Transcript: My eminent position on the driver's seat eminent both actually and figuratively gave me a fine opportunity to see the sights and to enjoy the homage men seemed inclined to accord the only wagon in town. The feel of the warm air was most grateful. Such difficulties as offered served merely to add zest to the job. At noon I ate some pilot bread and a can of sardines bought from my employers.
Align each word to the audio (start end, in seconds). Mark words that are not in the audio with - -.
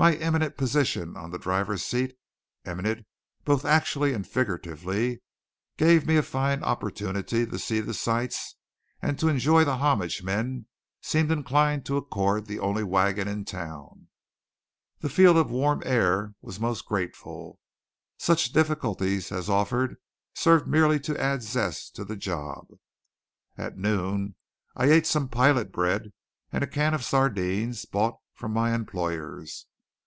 My 0.00 0.14
eminent 0.14 0.56
position 0.56 1.16
on 1.16 1.32
the 1.32 1.40
driver's 1.40 1.84
seat 1.84 2.16
eminent 2.64 3.04
both 3.44 3.64
actually 3.64 4.12
and 4.12 4.24
figuratively 4.24 5.20
gave 5.76 6.06
me 6.06 6.16
a 6.16 6.22
fine 6.22 6.62
opportunity 6.62 7.44
to 7.44 7.58
see 7.58 7.80
the 7.80 7.92
sights 7.94 8.54
and 9.02 9.18
to 9.18 9.26
enjoy 9.26 9.64
the 9.64 9.78
homage 9.78 10.22
men 10.22 10.66
seemed 11.02 11.32
inclined 11.32 11.84
to 11.86 11.96
accord 11.96 12.46
the 12.46 12.60
only 12.60 12.84
wagon 12.84 13.26
in 13.26 13.44
town. 13.44 14.06
The 15.00 15.08
feel 15.08 15.36
of 15.36 15.48
the 15.48 15.52
warm 15.52 15.82
air 15.84 16.34
was 16.42 16.60
most 16.60 16.86
grateful. 16.86 17.58
Such 18.18 18.52
difficulties 18.52 19.32
as 19.32 19.50
offered 19.50 19.96
served 20.32 20.68
merely 20.68 21.00
to 21.00 21.20
add 21.20 21.42
zest 21.42 21.96
to 21.96 22.04
the 22.04 22.14
job. 22.16 22.68
At 23.56 23.76
noon 23.76 24.36
I 24.76 24.92
ate 24.92 25.08
some 25.08 25.28
pilot 25.28 25.72
bread 25.72 26.12
and 26.52 26.62
a 26.62 26.68
can 26.68 26.94
of 26.94 27.02
sardines 27.04 27.84
bought 27.84 28.16
from 28.32 28.52
my 28.52 28.72
employers. 28.72 29.64